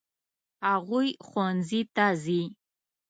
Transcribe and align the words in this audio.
هغوی 0.69 1.07
ښوونځي 1.27 1.81
ته 1.95 2.05
ځي. 2.23 2.41